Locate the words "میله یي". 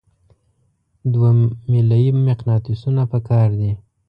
1.71-2.11